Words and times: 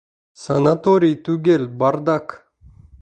Санаторий 0.43 1.13
түгел, 1.27 1.67
бардак! 1.85 2.35